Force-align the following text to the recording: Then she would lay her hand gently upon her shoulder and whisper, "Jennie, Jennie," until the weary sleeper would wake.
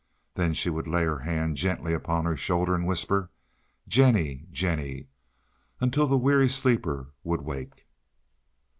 Then 0.33 0.55
she 0.55 0.71
would 0.71 0.87
lay 0.87 1.03
her 1.05 1.19
hand 1.19 1.57
gently 1.57 1.93
upon 1.93 2.25
her 2.25 2.35
shoulder 2.35 2.73
and 2.73 2.87
whisper, 2.87 3.29
"Jennie, 3.87 4.47
Jennie," 4.49 5.09
until 5.79 6.07
the 6.07 6.17
weary 6.17 6.49
sleeper 6.49 7.11
would 7.23 7.41
wake. 7.41 7.85